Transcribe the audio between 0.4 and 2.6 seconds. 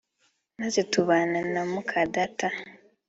maze tubana na mukadata